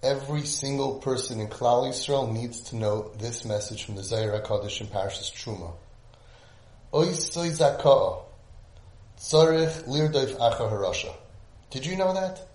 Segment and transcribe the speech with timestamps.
[0.00, 4.80] Every single person in Klal Yisrael needs to know this message from the Zohar HaKadosh
[4.80, 5.72] in Parashas Truma.
[6.92, 8.22] Oisoi zaka'ah.
[9.18, 11.12] Tzarech lirdoif acha harasha.
[11.70, 12.46] Did you know that?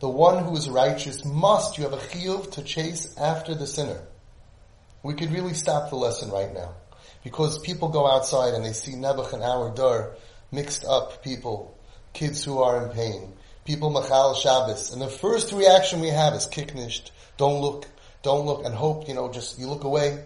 [0.00, 4.02] The one who is righteous must, you have a chiyuv to chase after the sinner.
[5.02, 6.74] We could really stop the lesson right now.
[7.22, 10.16] Because people go outside and they see Nebuch and our Dar
[10.52, 11.78] mixed up people,
[12.12, 13.32] kids who are in pain,
[13.64, 17.86] people machal Shabbos, and the first reaction we have is kiknished, don't look,
[18.22, 20.24] don't look, and hope, you know, just you look away.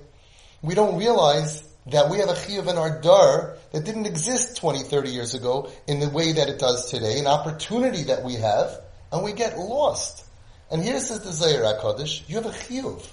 [0.62, 4.80] We don't realize that we have a chiyuv in our dar that didn't exist 20,
[4.80, 8.80] 30 years ago in the way that it does today, an opportunity that we have,
[9.12, 10.24] and we get lost.
[10.70, 13.06] And here says the Zohar HaKadosh, you have a chiyuv.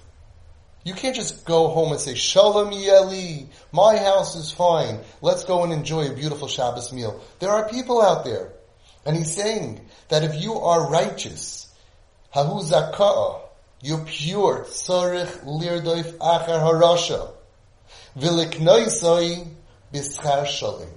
[0.84, 5.00] You can't just go home and say, Shalom Yeli, my house is fine.
[5.22, 7.24] Let's go and enjoy a beautiful Shabbos meal.
[7.40, 8.52] There are people out there.
[9.06, 11.68] And he's saying that if you are righteous,
[12.34, 13.42] Hahu
[13.82, 17.32] you're pure, Tzarech Lirdoif Achar Harasha,
[18.18, 19.48] Viliknoisoi
[19.94, 20.90] Bischar Shalim.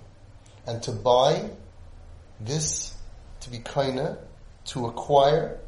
[0.67, 1.51] And to buy
[2.41, 2.95] this,
[3.41, 4.19] to be kaina,
[4.67, 5.59] to acquire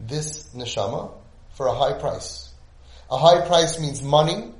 [0.00, 1.12] this neshama
[1.54, 2.52] for a high price.
[3.10, 4.52] A high price means money,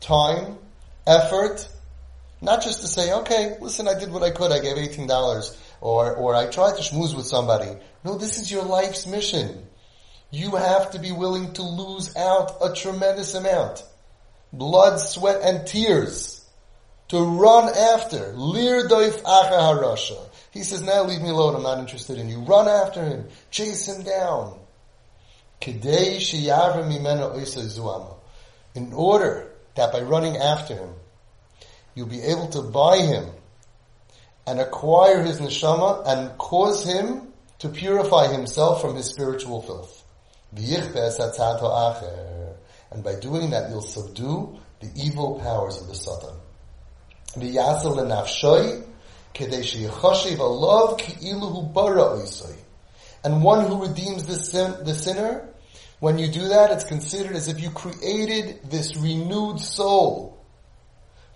[0.00, 0.58] time,
[1.06, 1.68] effort,
[2.40, 6.14] not just to say, okay, listen, I did what I could, I gave $18, or,
[6.14, 7.70] or I tried to schmooze with somebody.
[8.04, 9.66] No, this is your life's mission.
[10.30, 13.82] You have to be willing to lose out a tremendous amount.
[14.52, 16.46] Blood, sweat, and tears.
[17.08, 18.34] To run after.
[18.36, 20.18] Lir doif harasha.
[20.50, 22.40] He says, now leave me alone, I'm not interested in you.
[22.40, 23.26] Run after him.
[23.50, 24.58] Chase him down.
[28.74, 30.90] In order that by running after him,
[31.98, 33.26] you'll be able to buy him
[34.46, 40.04] and acquire his neshama and cause him to purify himself from his spiritual filth.
[42.90, 46.36] And by doing that, you'll subdue the evil powers of the Satan.
[53.24, 55.48] And one who redeems the, sin, the sinner,
[55.98, 60.37] when you do that, it's considered as if you created this renewed soul.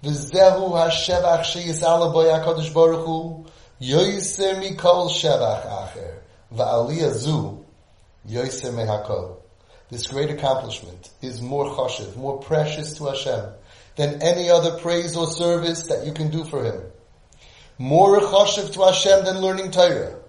[0.02, 3.46] V'zehu hashevach sheyisala boy HaKadosh Baruch Hu,
[3.80, 6.18] yoyser mikol shevach acher,
[6.54, 7.64] va'aliyah zu,
[8.28, 9.36] yoyser mehakol.
[9.90, 13.44] This great accomplishment is more chashiv, more precious to Hashem
[13.96, 16.80] than any other praise or service that you can do for Him.
[17.78, 20.22] More chashiv to Hashem than learning Torah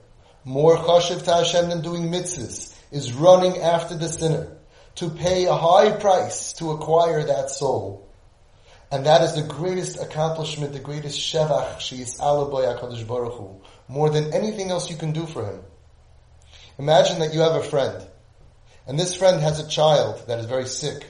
[0.45, 4.57] more chashiv to Hashem than doing mitzvahs, is running after the sinner
[4.95, 8.07] to pay a high price to acquire that soul.
[8.93, 14.11] And that is the greatest accomplishment, the greatest shevach she's alaboy HaKadosh Baruch Hu, more
[14.11, 15.61] than anything else you can do for him.
[16.77, 18.05] Imagine that you have a friend,
[18.85, 21.07] and this friend has a child that is very sick,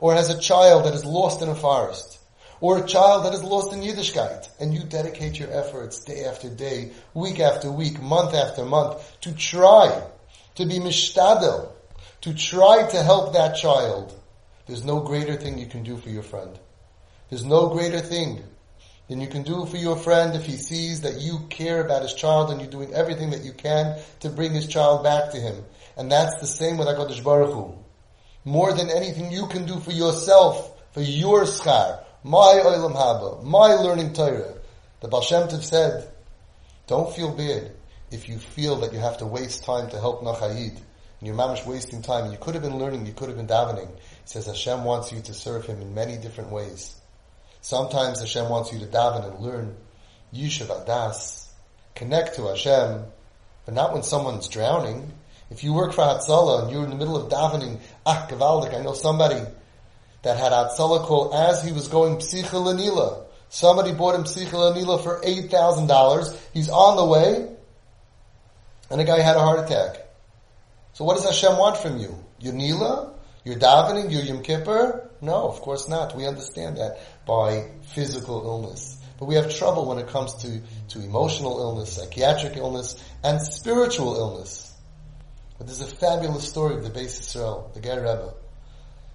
[0.00, 2.18] or has a child that is lost in a forest
[2.60, 6.50] or a child that is lost in Yiddishkeit, and you dedicate your efforts day after
[6.50, 10.02] day, week after week, month after month, to try
[10.56, 11.70] to be mishtadel,
[12.22, 14.12] to try to help that child,
[14.66, 16.58] there's no greater thing you can do for your friend.
[17.30, 18.42] There's no greater thing
[19.08, 22.14] than you can do for your friend if he sees that you care about his
[22.14, 25.64] child and you're doing everything that you can to bring his child back to him.
[25.96, 27.74] And that's the same with HaKadosh Baruch Hu.
[28.44, 33.74] More than anything you can do for yourself, for your schar, my Olam Haba, my
[33.74, 34.54] learning Torah.
[35.00, 36.10] The Baal Shem Tov said,
[36.86, 37.70] don't feel bad
[38.10, 40.76] if you feel that you have to waste time to help Nachayid.
[41.20, 42.32] And you're mamish wasting time.
[42.32, 43.88] You could have been learning, you could have been davening.
[43.88, 46.99] He says Hashem wants you to serve Him in many different ways.
[47.62, 49.76] Sometimes Hashem wants you to daven and learn
[50.34, 51.48] Yishav Adas,
[51.94, 53.04] connect to Hashem,
[53.66, 55.12] but not when someone's drowning.
[55.50, 58.82] If you work for Hatzalah and you're in the middle of davening, ah, Gavaldik, I
[58.82, 59.40] know somebody
[60.22, 63.26] that had Atzala call as he was going Psicha.
[63.48, 66.38] Somebody bought him Psicha for $8,000.
[66.54, 67.48] He's on the way,
[68.90, 70.06] and the guy had a heart attack.
[70.92, 72.16] So what does Hashem want from you?
[72.38, 73.12] Your Nila?
[73.44, 74.10] Your davening?
[74.10, 75.09] Your Yom Kippur?
[75.20, 76.16] No, of course not.
[76.16, 78.96] We understand that by physical illness.
[79.18, 84.16] But we have trouble when it comes to, to emotional illness, psychiatric illness, and spiritual
[84.16, 84.74] illness.
[85.58, 88.32] But there's a fabulous story of the Beis Yisrael, the Ger Rebbe.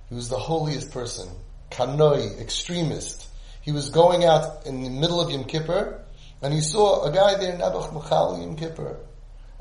[0.10, 1.28] He was the holiest person,
[1.72, 3.28] kanoi, extremist.
[3.62, 6.04] He was going out in the middle of Yom Kippur,
[6.44, 8.98] and he saw a guy there, Nebuch Machal Yom Kippur,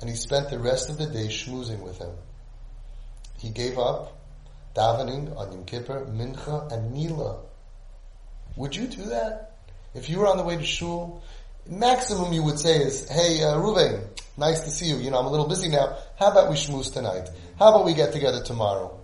[0.00, 2.12] and he spent the rest of the day schmoozing with him.
[3.38, 4.13] He gave up
[4.74, 7.40] davening on Yom Kippur, Mincha, and Nila.
[8.56, 9.52] Would you do that?
[9.94, 11.22] If you were on the way to shul,
[11.66, 13.98] maximum you would say is, hey, uh,
[14.36, 14.96] Nice to see you.
[14.96, 15.96] You know, I'm a little busy now.
[16.18, 17.28] How about we shmooze tonight?
[17.56, 18.98] How about we get together tomorrow?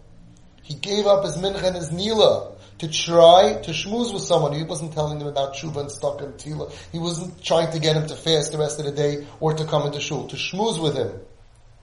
[0.62, 4.52] He gave up his mincha and his nila to try to shmooze with someone.
[4.52, 6.72] He wasn't telling him about tshuva and stuck and tila.
[6.90, 9.64] He wasn't trying to get him to fast the rest of the day or to
[9.64, 11.12] come into shul, to shmooze with him.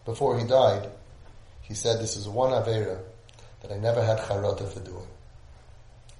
[0.03, 0.89] Before he died,
[1.61, 2.99] he said, this is one avera
[3.61, 5.07] that I never had charata for doing.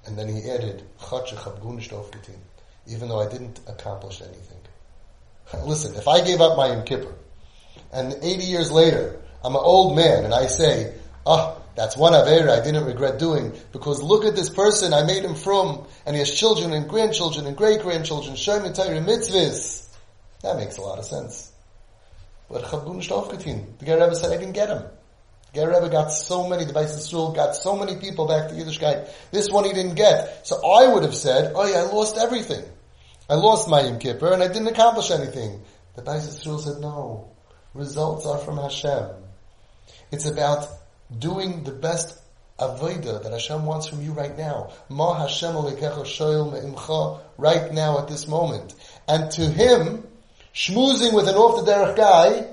[0.06, 0.82] And then he added,
[2.86, 4.58] even though I didn't accomplish anything.
[5.64, 7.14] Listen, if I gave up my Yom Kippur,
[7.92, 10.94] and 80 years later, I'm an old man, and I say,
[11.26, 15.04] ah, oh, that's one Avera I didn't regret doing, because look at this person, I
[15.04, 19.86] made him from, and he has children and grandchildren and great-grandchildren, Shem and Torah mitzvahs.
[20.42, 21.52] That makes a lot of sense.
[22.50, 24.82] But Chabgun Shtofkatin, the Rebbe said, I didn't get him.
[25.54, 29.08] Ger got so many, the Beis got so many people back to Yiddishkeit.
[29.30, 30.46] This one he didn't get.
[30.46, 32.64] So I would have said, oh yeah, I lost everything.
[33.30, 35.62] I lost my Yom Kippur and I didn't accomplish anything.
[35.96, 37.30] The Beis Yisrael said, no.
[37.74, 39.08] Results are from Hashem.
[40.10, 40.68] It's about
[41.16, 42.18] doing the best
[42.58, 44.72] avodah that Hashem wants from you right now.
[44.88, 48.74] Ma Hashem me'imcha right now at this moment.
[49.06, 50.06] And to him,
[50.54, 52.46] schmoozing with an off the derech guy,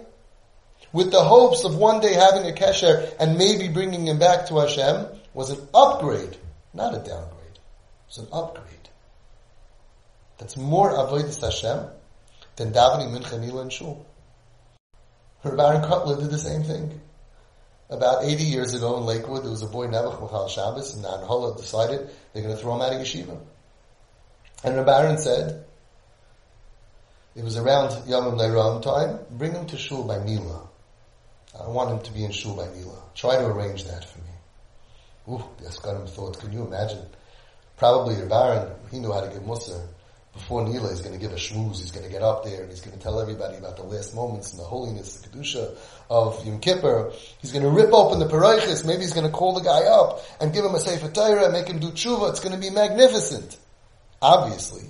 [0.96, 4.60] with the hopes of one day having a kesher and maybe bringing him back to
[4.60, 6.38] Hashem, was an upgrade,
[6.74, 7.58] not a downgrade.
[7.58, 8.88] It was an upgrade.
[10.38, 11.90] That's more avodas Hashem
[12.56, 14.06] than davening mincha nila and shul.
[15.44, 17.02] Reb Aharon Kotler did the same thing.
[17.90, 21.58] About 80 years ago in Lakewood, there was a boy, Nebuch Michal Shabbos, and Anhola
[21.58, 23.38] decided they're going to throw him out of yeshiva.
[24.64, 25.66] And Baron said,
[27.36, 30.70] it was around Yom Leiram time, bring him to shul by Nila.
[31.60, 33.02] I want him to be in shul by Nila.
[33.16, 34.26] Try to arrange that for me.
[35.30, 37.06] Ooh, the Askanim thought, can you imagine?
[37.78, 39.82] Probably the Baron, he knew how to give Musar
[40.36, 41.80] before Nila, he's going to give a shmooze.
[41.80, 44.14] He's going to get up there and he's going to tell everybody about the last
[44.14, 45.78] moments and the holiness, the kedusha
[46.10, 47.14] of Yom Kippur.
[47.40, 48.86] He's going to rip open the paraychis.
[48.86, 51.54] Maybe he's going to call the guy up and give him a sefer Torah and
[51.54, 52.30] make him do tshuva.
[52.32, 53.58] It's going to be magnificent.
[54.22, 54.84] Obviously,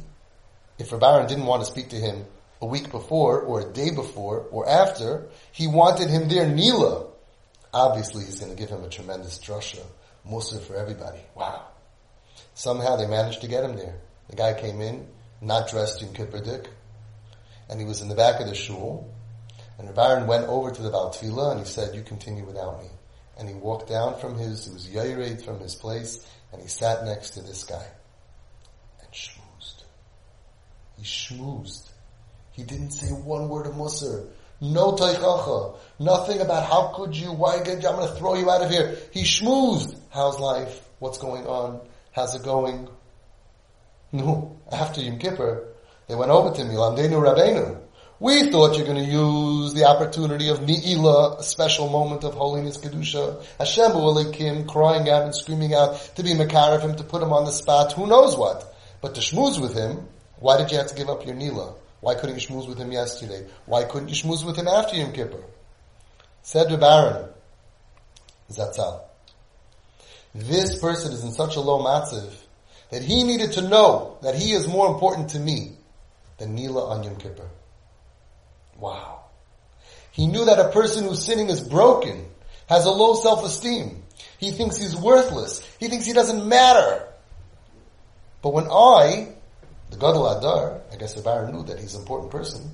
[0.79, 2.25] if Rabbaran didn't want to speak to him
[2.65, 7.05] a week before or a day before or after, he wanted him there Nila.
[7.71, 9.83] Obviously, he's going to give him a tremendous drasha,
[10.27, 11.19] musr for everybody.
[11.35, 11.67] Wow.
[12.55, 13.95] Somehow they managed to get him there.
[14.29, 15.05] The guy came in,
[15.41, 16.65] not dressed in Kipperdik,
[17.69, 19.13] and he was in the back of the shul,
[19.77, 22.89] and Baron went over to the Baltfila and he said, you continue without me.
[23.37, 27.05] And he walked down from his, it was Yaireit from his place, and he sat
[27.05, 27.85] next to this guy.
[29.01, 29.83] And schmoozed.
[30.97, 31.91] He schmoozed.
[32.55, 34.27] He didn't say one word of Musar.
[34.61, 35.77] No taichacha.
[35.99, 38.97] Nothing about how could you, why get you, I'm gonna throw you out of here.
[39.11, 39.99] He schmoozed.
[40.09, 40.87] How's life?
[40.99, 41.81] What's going on?
[42.13, 42.87] How's it going?
[44.13, 45.67] No, after Yom Kippur,
[46.07, 47.81] they went over to me, Lamdenu Rabbeinu.
[48.21, 52.77] We thought you're going to use the opportunity of Ni'ila, a special moment of holiness,
[52.77, 57.21] Kedusha, Hashem Elikim, crying out and screaming out to be Makar of him, to put
[57.21, 58.73] him on the spot, who knows what.
[59.01, 60.07] But to schmooze with him,
[60.39, 61.75] why did you have to give up your Nila?
[62.01, 63.47] Why couldn't you schmooze with him yesterday?
[63.65, 65.43] Why couldn't you schmooze with him after Yom Kippur?
[66.43, 67.29] Said the Baron,
[68.51, 69.01] Zatzal.
[70.33, 72.31] This person is in such a low matziv
[72.91, 75.71] that he needed to know that he is more important to me
[76.37, 77.47] than Nila on Yom Kippur.
[78.77, 79.21] Wow.
[80.11, 82.25] He knew that a person who's sinning is broken,
[82.67, 84.03] has a low self-esteem.
[84.37, 85.61] He thinks he's worthless.
[85.79, 87.07] He thinks he doesn't matter.
[88.41, 89.34] But when I,
[89.95, 92.69] the Gadol Adar, I guess the Baron knew that he's an important person,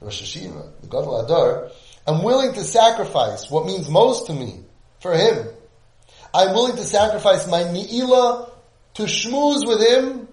[0.00, 1.70] Rosh Hashiva, the Gadol Adar,
[2.06, 4.60] I'm willing to sacrifice what means most to me
[5.00, 5.46] for him.
[6.34, 8.50] I'm willing to sacrifice my Ni'ila
[8.94, 10.28] to schmooze with him,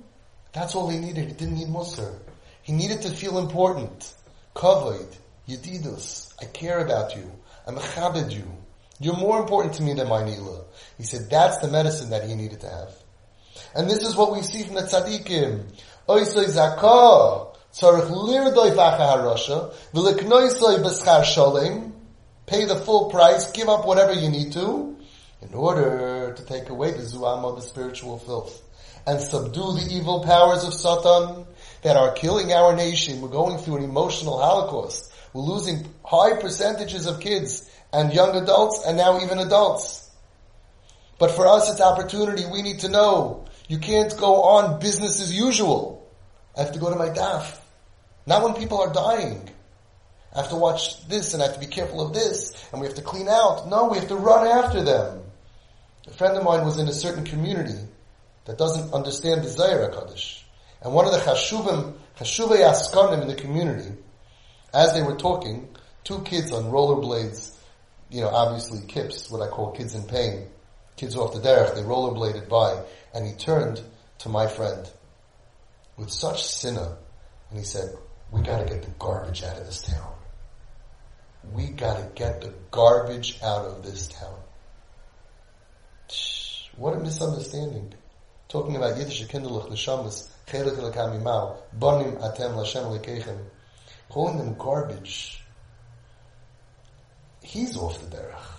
[0.51, 1.27] that's all he needed.
[1.27, 2.17] He didn't need Musar.
[2.63, 4.13] He needed to feel important.
[4.55, 5.13] Kavod,
[5.47, 7.29] Yedidus, I care about you.
[7.67, 8.45] I'm a you.
[8.99, 10.63] You're more important to me than my Nila.
[10.97, 12.95] He said that's the medicine that he needed to have.
[13.75, 15.63] And this is what we see from the tzaddikim.
[18.75, 19.73] Vacha harosha,
[21.23, 21.91] sholem,
[22.45, 24.95] pay the full price, give up whatever you need to,
[25.41, 28.61] in order to take away the zuam of the spiritual filth
[29.07, 31.45] and subdue the evil powers of Satan
[31.83, 33.21] that are killing our nation.
[33.21, 35.11] We're going through an emotional holocaust.
[35.33, 40.09] We're losing high percentages of kids and young adults and now even adults.
[41.19, 42.43] But for us, it's opportunity.
[42.51, 43.45] We need to know.
[43.67, 45.94] You can't go on business as usual.
[46.55, 47.59] I have to go to my daf.
[48.25, 49.49] Not when people are dying.
[50.33, 52.87] I have to watch this and I have to be careful of this and we
[52.87, 53.67] have to clean out.
[53.69, 55.21] No, we have to run after them.
[56.07, 57.79] A friend of mine was in a certain community
[58.45, 60.43] that doesn't understand the Zohar HaKadosh.
[60.81, 63.91] And one of the Chashuvim, Chashuvei Askanim in the community,
[64.73, 65.67] as they were talking,
[66.03, 67.57] two kids on rollerblades,
[68.09, 70.47] you know, obviously kips, what I call kids in pain,
[70.95, 72.83] kids off the derech, they rollerbladed by,
[73.13, 73.81] and he turned
[74.19, 74.87] to my friend
[75.97, 76.97] with such sinner,
[77.49, 77.89] and he said,
[78.31, 80.13] we gotta get the garbage out of this town.
[81.53, 84.39] We gotta get the garbage out of this town.
[86.75, 87.93] What a misunderstanding.
[88.49, 93.37] Talking about Yiddish kinderlich neshamas, chelik lekamimal, bonim atem lashem lekechem.
[94.09, 95.41] Calling them garbage.
[97.41, 98.54] He's off the derech.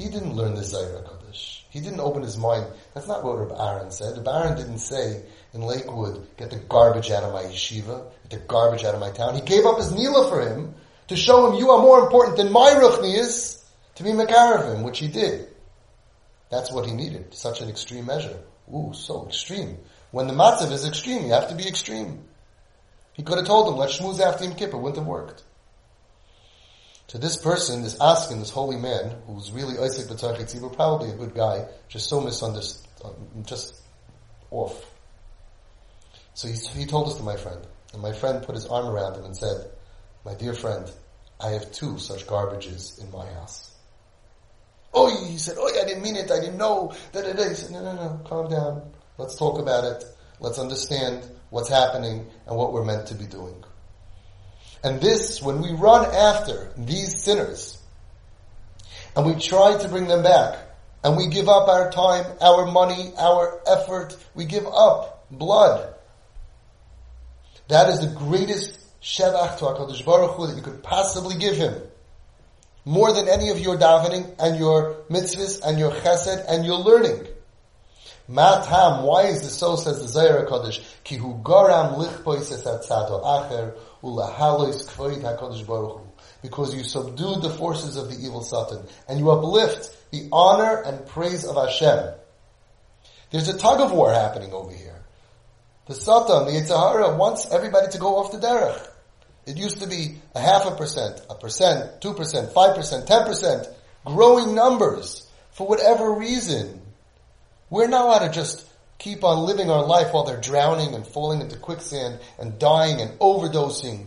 [0.00, 1.66] He didn't learn the Zohar Kaddish.
[1.68, 2.64] He didn't open his mind.
[2.94, 4.16] That's not what Reb Aaron said.
[4.16, 8.46] Reb Aaron didn't say in Lakewood, get the garbage out of my yeshiva, get the
[8.46, 9.34] garbage out of my town.
[9.34, 10.74] He gave up his Nila for him
[11.08, 13.62] to show him you are more important than my Ruchnias
[13.96, 15.48] to be Makaravim, which he did.
[16.48, 17.34] That's what he needed.
[17.34, 18.38] Such an extreme measure.
[18.74, 19.76] Ooh, so extreme.
[20.12, 22.24] When the matzav is extreme, you have to be extreme.
[23.12, 24.78] He could have told him, let's schmooze after Yom Kippur.
[24.78, 25.42] Wouldn't have worked.
[27.10, 31.34] To this person, this asking, this holy man, who's really Isaac B'Tach probably a good
[31.34, 33.74] guy, just so misunderstood, just
[34.52, 34.80] off.
[36.34, 37.66] So he, he told this to my friend.
[37.92, 39.72] And my friend put his arm around him and said,
[40.24, 40.88] my dear friend,
[41.40, 43.74] I have two such garbages in my house.
[44.94, 46.30] Oh, he said, oh, I didn't mean it.
[46.30, 47.72] I didn't know that it is.
[47.72, 48.20] No, no, no.
[48.24, 48.92] Calm down.
[49.18, 50.04] Let's talk about it.
[50.38, 53.64] Let's understand what's happening and what we're meant to be doing.
[54.82, 57.78] And this, when we run after these sinners,
[59.14, 60.58] and we try to bring them back,
[61.02, 65.94] and we give up our time, our money, our effort, we give up blood,
[67.68, 71.74] that is the greatest shevach to HaKadosh Baruch Hu that you could possibly give him.
[72.84, 77.26] More than any of your davening and your mitzvahs and your chesed and your learning.
[78.26, 83.22] Matam, why is this so, says the Zohar HaKadosh, ki hu garam lichpois es atzado
[83.22, 83.74] acher
[86.42, 91.06] Because you subdued the forces of the evil Satan and you uplift the honor and
[91.06, 92.14] praise of Hashem.
[93.30, 95.00] There's a tug of war happening over here.
[95.86, 98.86] The Satan, the Yetzer wants everybody to go off the derech.
[99.46, 103.24] It used to be a half a percent, a percent, two percent, five percent, ten
[103.24, 103.66] percent,
[104.04, 106.80] growing numbers for whatever reason.
[107.70, 108.66] We're not allowed to just
[109.00, 113.18] keep on living our life while they're drowning and falling into quicksand and dying and
[113.18, 114.06] overdosing.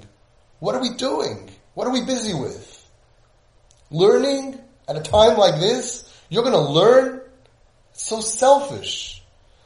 [0.60, 1.50] What are we doing?
[1.74, 2.70] What are we busy with?
[3.92, 4.58] Learning
[4.88, 6.10] at a time like this?
[6.30, 7.22] You're gonna learn?
[7.92, 9.12] It's so selfish.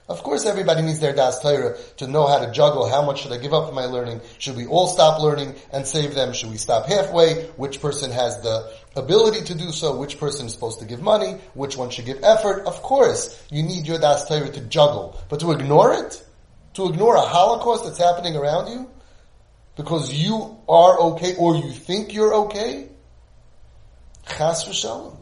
[0.10, 3.34] Of course everybody needs their Das Torah to know how to juggle, how much should
[3.34, 4.22] I give up for my learning?
[4.38, 6.32] Should we all stop learning and save them?
[6.32, 7.44] Should we stop halfway?
[7.58, 9.98] Which person has the ability to do so?
[9.98, 11.34] Which person is supposed to give money?
[11.56, 12.66] Which one should give effort?
[12.66, 15.20] Of course, you need your Das Torah to juggle.
[15.28, 16.26] But to ignore it?
[16.76, 18.90] To ignore a Holocaust that's happening around you?
[19.76, 22.88] Because you are okay or you think you're okay?
[24.26, 25.17] Chas v'shalom.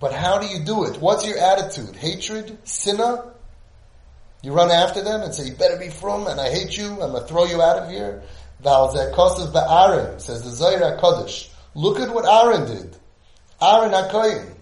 [0.00, 1.00] But how do you do it?
[1.00, 1.94] What's your attitude?
[1.94, 2.58] Hatred?
[2.64, 3.22] Sinner?
[4.42, 7.12] You run after them and say, you better be from and I hate you, I'm
[7.12, 8.22] gonna throw you out of here.
[8.64, 11.50] Valzekosov Aaron says the Zohar Kodesh.
[11.74, 12.96] Look at what Aaron did.
[13.60, 14.54] Aaron HaKoyin.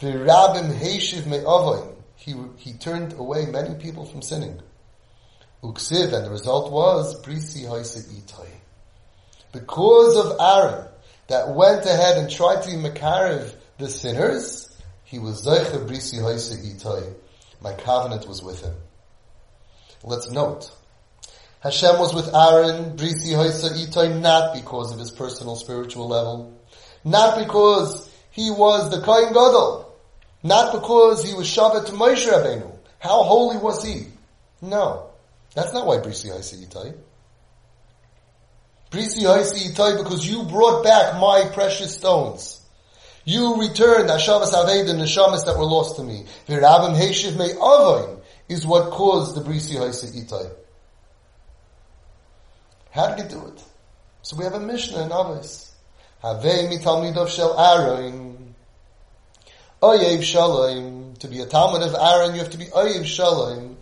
[0.00, 1.94] V'rabim heishiv me'ovoin.
[2.16, 4.60] He, he turned away many people from sinning.
[5.62, 8.48] Uksiv, and the result was, Brisi Hoise Itoi.
[9.52, 10.86] Because of Aaron,
[11.30, 14.68] that went ahead and tried to Makarev the sinners,
[15.04, 17.14] he was Zeicha Brisi Hoise Itoi.
[17.60, 18.74] My covenant was with him.
[20.02, 20.72] Let's note,
[21.60, 26.60] Hashem was with Aaron, Brisi Hoise Itoi, not because of his personal spiritual level,
[27.04, 29.96] not because he was the Kohen Gadol,
[30.42, 32.76] not because he was Shabbat to Moshe Rabbeinu.
[32.98, 34.06] How holy was he?
[34.60, 35.10] No.
[35.54, 36.92] That's not why Brisi Hoise Itoi.
[38.90, 42.60] Because you brought back my precious stones.
[43.24, 46.24] You returned Hashavas Aved and Neshamas that were lost to me.
[46.48, 50.50] Virabim Heishiv Me Avoin is what caused the Brisi Haisi Itai.
[52.90, 53.62] How did he do it?
[54.22, 55.70] So we have a Mishnah in Avos.
[56.24, 58.54] Havei mitalmidov shel Aaron.
[59.80, 61.14] Oyev Shalom.
[61.20, 63.76] To be a Talmud of Aaron, you have to be Oyev Shalom.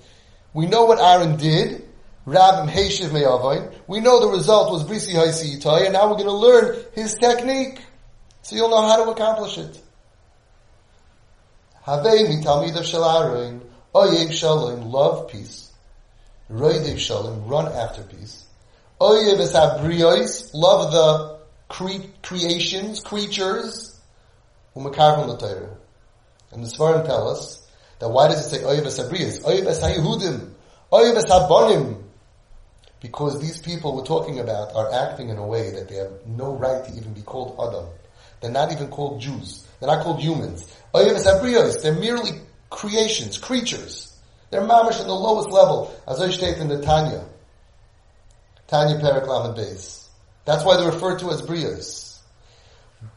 [0.52, 1.88] We know what Aaron did.
[2.28, 7.80] We know the result was Brisi Haisi and now we're going to learn his technique.
[8.42, 9.80] So you'll know how to accomplish it.
[11.87, 13.62] Havei mitalmidav shel Aaron.
[13.94, 15.73] Oyev Shalom, love peace.
[16.50, 18.44] Roidev Shalom, run after peace.
[19.00, 23.99] Oyev es love the cre- creations, creatures.
[24.75, 24.90] And the
[26.68, 27.66] Svarim tell us
[27.99, 29.42] that why does it say Oyev es habriyos?
[29.42, 30.50] Oyev haYehudim.
[30.92, 32.04] Oyev habonim.
[33.00, 36.54] Because these people we're talking about are acting in a way that they have no
[36.54, 37.88] right to even be called Adam.
[38.40, 39.66] They're not even called Jews.
[39.78, 40.72] They're not called humans.
[40.92, 42.30] Oh, they're merely
[42.70, 44.14] creations, creatures.
[44.50, 47.24] They're mamish in the lowest level, as I state in the Tanya.
[48.66, 50.06] Tanya Perak Lamed Beis.
[50.44, 52.18] That's why they're referred to as Brios.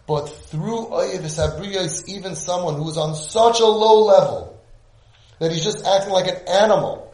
[0.08, 4.60] But through oh, Oyevis Abriyos, even someone who is on such a low level,
[5.40, 7.11] that he's just acting like an animal,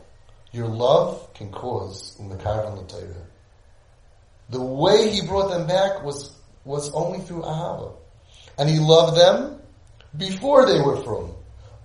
[0.58, 3.22] your love can cause Umakarvan Latayra.
[4.50, 6.36] The way he brought them back was,
[6.66, 7.94] was only through Ahava.
[8.58, 9.62] And he loved them
[10.18, 11.32] before they were from.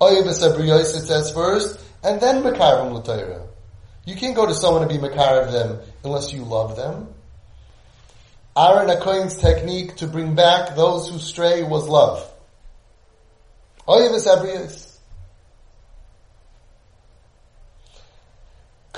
[0.01, 3.47] Abriyos, it says first, and then Makarvan Latayra.
[4.05, 7.09] You can't go to someone and be Makar of them unless you love them.
[8.57, 12.29] Aaron Akoin's technique to bring back those who stray was love.
[13.87, 14.92] Oyevis Abriyos.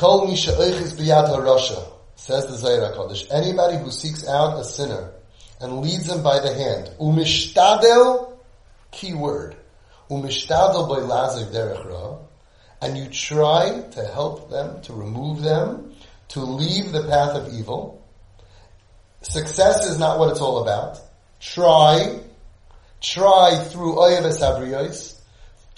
[0.04, 1.82] Kol Misha Eichis Biyad HaRasha,
[2.14, 3.26] says the Zohar Kodesh.
[3.30, 5.12] Anybody who seeks out a sinner
[5.62, 8.36] and leads him by the hand, umishtadel,
[8.90, 9.56] keyword,
[10.10, 12.18] umishtadel by lazer derech ra,
[12.82, 15.94] and you try to help them, to remove them,
[16.28, 18.06] to leave the path of evil.
[19.22, 21.00] Success is not what it's all about.
[21.40, 22.20] Try,
[23.00, 25.18] try through oyeves abriyos,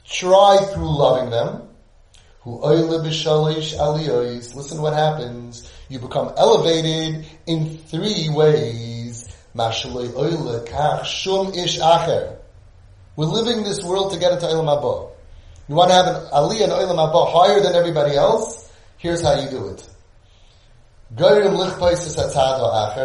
[0.04, 1.65] try through loving them.
[2.46, 3.26] Listen
[4.76, 5.68] to what happens.
[5.88, 9.26] You become elevated in three ways.
[9.52, 9.96] We're
[13.24, 15.10] living this world to get into Olam Haba.
[15.68, 18.70] You want to have an aliyah and Olam Haba higher than everybody else?
[18.98, 19.84] Here's how you do it.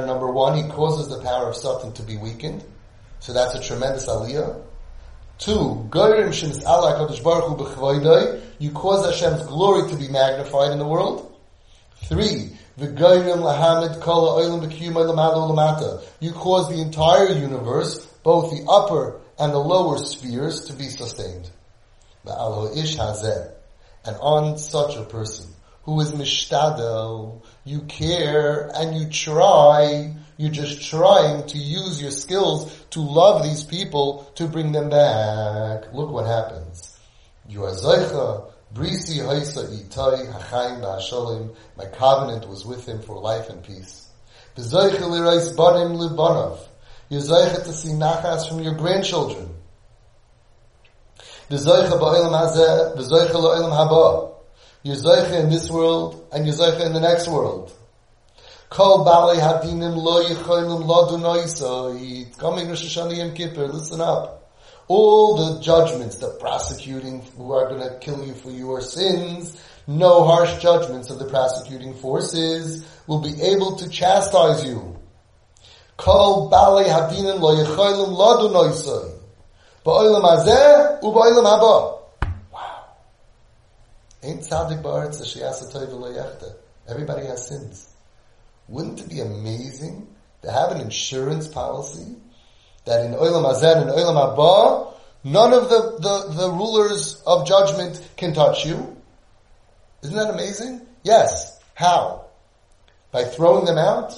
[0.06, 2.64] Number one, he causes the power of Satan to be weakened.
[3.20, 4.62] So that's a tremendous aliyah.
[5.42, 5.90] Two,
[8.60, 11.36] you cause Hashem's glory to be magnified in the world.
[12.04, 12.88] Three, you
[16.34, 21.50] cause the entire universe, both the upper and the lower spheres, to be sustained.
[22.24, 25.48] And on such a person
[25.82, 32.74] who is mishtadel, you care and you try, you're just trying to use your skills
[32.90, 35.94] to love these people to bring them back.
[35.94, 36.98] Look what happens.
[37.48, 43.50] You are zeicha, brisi haisa itai, hachayim ba'asholim, my covenant was with him for life
[43.52, 44.10] and peace.
[44.58, 46.58] V'zeicha lirais banim libanav,
[47.10, 49.48] you're zeicha to see nachas from your grandchildren.
[51.52, 54.34] V'zoicha ba'olam hazeh, v'zoicha la'olam haba.
[54.82, 57.72] You're zoicha in this world, and you're zoicha in the next world.
[58.72, 62.38] Kol balei hadinim lo yicholim lo dunoisoi.
[62.38, 64.50] Coming Rosh Hashanah Yom Kippur, listen up.
[64.88, 70.24] All the judgments, the prosecuting who are going to kill you for your sins, no
[70.24, 74.98] harsh judgments of the prosecuting forces will be able to chastise you.
[75.98, 79.20] Kol balei hadinim lo yicholim lo dunoisoi.
[79.84, 82.00] Ba'olam hazeh uba'olam haba.
[82.54, 82.86] Wow.
[84.24, 86.56] Ain't tzaddik ba'aretz sheyasa toiv
[86.88, 87.91] Everybody has sins.
[88.72, 90.08] Wouldn't it be amazing
[90.44, 92.16] to have an insurance policy
[92.86, 94.94] that in oilam hazeh and oilam haba,
[95.26, 98.96] none of the, the, the rulers of judgment can touch you?
[100.04, 100.88] Isn't that amazing?
[101.04, 101.60] Yes.
[101.74, 102.28] How?
[103.12, 104.18] By throwing them out?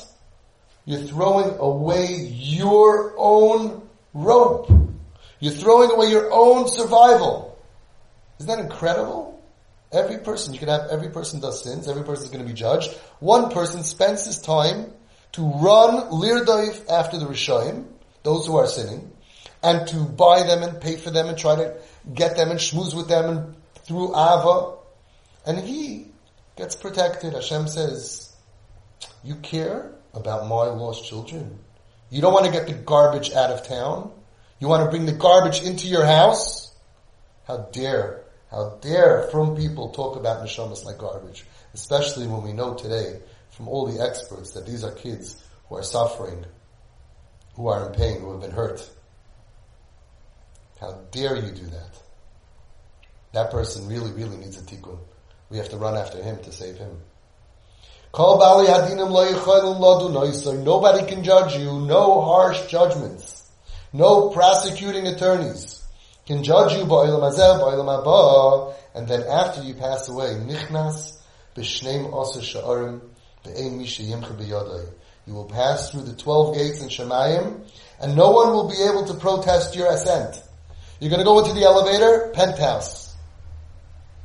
[0.86, 4.70] You're throwing away your own rope.
[5.40, 7.58] You're throwing away your own survival.
[8.40, 9.43] Isn't that incredible?
[9.94, 12.56] Every person, you can have, every person does sins, every person is going to be
[12.56, 12.92] judged.
[13.20, 14.92] One person spends his time
[15.34, 17.86] to run lirdaif after the Rishayim,
[18.24, 19.12] those who are sinning,
[19.62, 21.78] and to buy them and pay for them and try to
[22.14, 24.78] get them and schmooze with them and through Ava.
[25.46, 26.08] And he
[26.56, 27.34] gets protected.
[27.34, 28.34] Hashem says,
[29.24, 31.60] you care about my lost children.
[32.10, 34.12] You don't want to get the garbage out of town.
[34.60, 36.74] You want to bring the garbage into your house?
[37.46, 38.23] How dare,
[38.54, 43.68] how dare from people talk about neshamas like garbage, especially when we know today from
[43.68, 46.46] all the experts that these are kids who are suffering,
[47.56, 48.88] who are in pain, who have been hurt.
[50.80, 52.00] How dare you do that?
[53.34, 55.00] That person really, really needs a tikkun.
[55.50, 57.02] We have to run after him to save him.
[60.64, 61.80] Nobody can judge you.
[61.80, 63.50] No harsh judgments.
[63.92, 65.83] No prosecuting attorneys
[66.26, 71.20] can judge you haba, and then after you pass away, nichnas.
[71.56, 71.64] You
[75.34, 77.62] will pass through the twelve gates in Shemayim,
[78.00, 80.42] and no one will be able to protest your ascent.
[81.00, 83.14] You're going to go into the elevator, penthouse.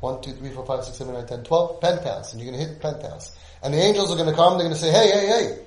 [0.00, 1.80] One, two, three, four, five, six, seven, nine, ten, twelve.
[1.80, 2.32] Penthouse.
[2.32, 3.36] And you're going to hit penthouse.
[3.62, 4.56] And the angels are going to come.
[4.56, 5.58] They're going to say, hey, hey, hey.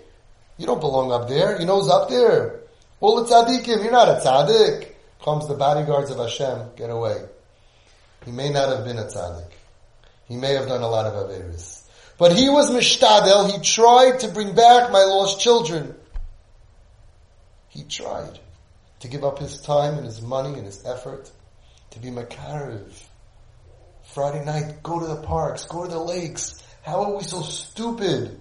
[0.57, 1.59] You don't belong up there.
[1.59, 2.61] You know who's up there?
[3.01, 3.83] All the tzaddikim.
[3.83, 4.87] You're not a tzaddik.
[5.23, 6.71] Comes the bodyguards of Hashem.
[6.75, 7.23] Get away.
[8.25, 9.51] He may not have been a tzaddik.
[10.27, 11.83] He may have done a lot of averis.
[12.17, 13.51] But he was mishtadel.
[13.51, 15.95] He tried to bring back my lost children.
[17.69, 18.39] He tried
[18.99, 21.31] to give up his time and his money and his effort
[21.91, 22.91] to be Makarev.
[24.13, 26.61] Friday night, go to the parks, go to the lakes.
[26.83, 28.39] How are we so stupid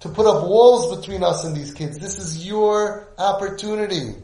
[0.00, 1.98] to put up walls between us and these kids?
[1.98, 4.14] This is your opportunity.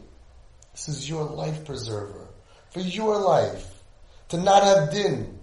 [0.79, 2.25] This is your life preserver
[2.71, 3.83] for your life
[4.29, 5.37] to not have din.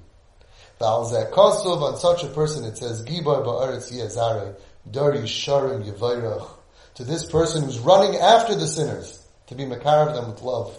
[0.80, 4.58] Kosov, on such a person it says, Gibar ba'aretz yezare,
[4.90, 6.48] dari sharim yevayrach.
[6.94, 10.74] To this person who's running after the sinners, to be makar of them with love.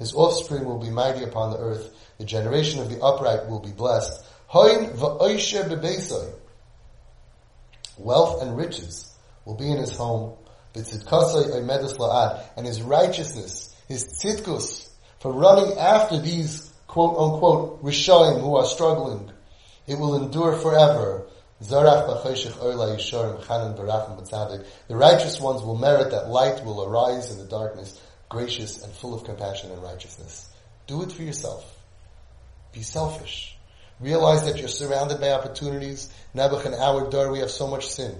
[0.00, 1.88] His offspring will be mighty upon the earth.
[2.18, 4.26] The generation of the upright will be blessed.
[4.48, 6.32] Hoin va'oishe
[7.98, 10.36] Wealth and riches will be in his home.
[10.74, 14.88] And his righteousness, his tzidkus,
[15.20, 19.30] for running after these quote unquote rishoim who are struggling.
[19.86, 21.26] It will endure forever.
[21.60, 21.82] The
[24.90, 29.24] righteous ones will merit that light will arise in the darkness, gracious and full of
[29.24, 30.50] compassion and righteousness.
[30.86, 31.64] Do it for yourself.
[32.72, 33.56] Be selfish.
[34.00, 36.10] Realize that you're surrounded by opportunities.
[36.34, 38.14] Nebuch our door, we have so much sin.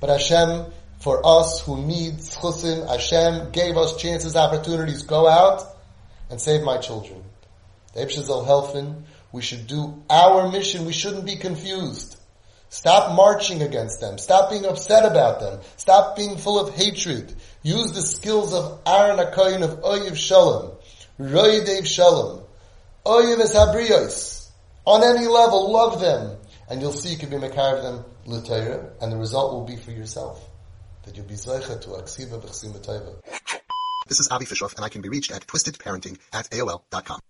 [0.00, 5.02] But Hashem, for us who need chusim, Hashem gave us chances, opportunities.
[5.02, 5.64] Go out
[6.30, 7.24] and save my children.
[7.92, 10.86] The Helfin, we should do our mission.
[10.86, 12.20] We shouldn't be confused.
[12.68, 14.16] Stop marching against them.
[14.16, 15.58] Stop being upset about them.
[15.76, 17.34] Stop being full of hatred.
[17.64, 20.70] Use the skills of Aaron Akayin of Oyev Shalom,
[21.18, 22.44] Royedev Shalom,
[23.04, 24.52] Oyev Es
[24.86, 26.38] On any level, love them.
[26.70, 29.76] And you'll see you can be Makar of them L'Torah, and the result will be
[29.76, 30.48] for yourself.
[31.04, 32.72] That you'll be Zeicha to Aksiva V'chsim
[34.06, 37.20] This is Avi Fishoff, and I can be reached at twistedparenting at AOL.com.